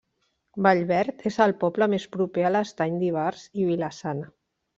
[0.67, 4.29] Vallverd és el poble més proper a l'Estany d'Ivars i Vila-sana.